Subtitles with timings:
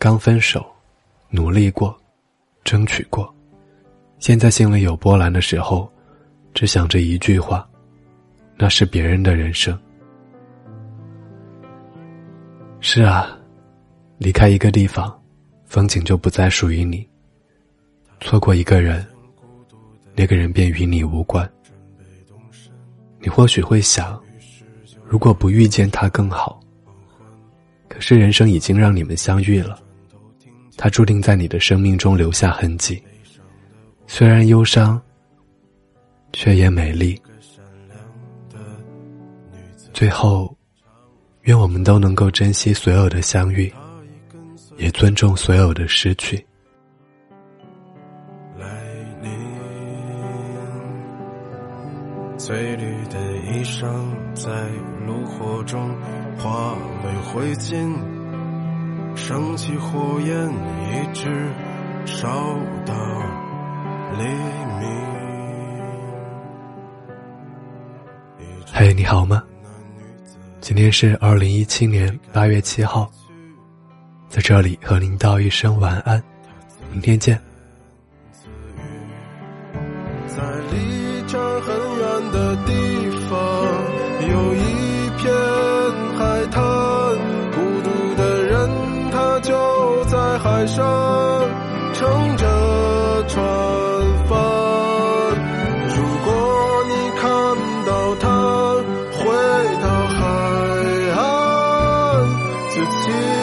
[0.00, 0.64] 刚分手，
[1.28, 1.96] 努力过，
[2.62, 3.34] 争取过，
[4.20, 5.90] 现在心里有波澜的时候，
[6.54, 7.68] 只想着一句话：
[8.56, 9.76] 那是别人的人生。
[12.78, 13.36] 是啊，
[14.18, 15.20] 离开一个地方，
[15.66, 17.04] 风景就不再属于你；
[18.20, 19.04] 错过一个人，
[20.14, 21.50] 那个人便与你无关。
[23.18, 24.16] 你或许会想，
[25.04, 26.60] 如果不遇见他更好。
[27.88, 29.82] 可是人生已经让你们相遇了，
[30.78, 33.02] 他注定在你的生命中留下痕迹。
[34.06, 34.98] 虽然忧伤，
[36.32, 37.20] 却也美丽。
[39.92, 40.56] 最后。
[41.42, 43.72] 愿我们都能够珍惜所有的相遇，
[44.76, 46.36] 也尊重所有的失去。
[48.58, 48.66] 来
[49.22, 49.30] 临，
[52.36, 53.18] 翠绿的
[53.50, 53.88] 衣裳
[54.34, 54.68] 在
[55.06, 55.88] 炉火中
[56.36, 57.90] 化为灰烬，
[59.18, 61.52] 升起火焰，一直
[62.06, 62.28] 烧
[62.86, 62.94] 到
[64.16, 64.24] 黎
[64.78, 64.88] 明。
[68.72, 69.42] 嘿，你好吗？
[70.60, 73.10] 今天是二零一七年八月七号，
[74.28, 76.22] 在这里和您道一声晚安，
[76.92, 77.38] 明天见。
[80.28, 81.87] 在离这很
[90.40, 90.84] 海上
[91.94, 92.46] 乘着
[93.26, 93.44] 船
[94.28, 94.38] 帆，
[95.88, 96.28] 如果
[96.88, 97.22] 你看
[97.86, 98.24] 到他
[99.18, 99.18] 回
[99.82, 100.18] 到海
[101.16, 101.20] 岸，
[102.70, 103.37] 自己。